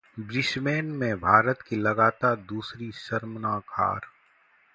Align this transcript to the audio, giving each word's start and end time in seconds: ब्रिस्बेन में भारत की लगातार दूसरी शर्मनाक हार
ब्रिस्बेन 0.19 0.85
में 0.91 1.19
भारत 1.19 1.61
की 1.61 1.75
लगातार 1.75 2.35
दूसरी 2.49 2.91
शर्मनाक 2.91 3.63
हार 3.69 4.07